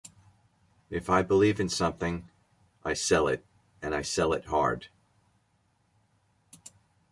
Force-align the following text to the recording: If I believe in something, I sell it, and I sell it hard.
If 0.89 1.11
I 1.11 1.21
believe 1.21 1.59
in 1.59 1.69
something, 1.69 2.27
I 2.83 2.95
sell 2.95 3.27
it, 3.27 3.45
and 3.83 3.93
I 3.93 4.01
sell 4.01 4.33
it 4.33 4.45
hard. 4.45 4.87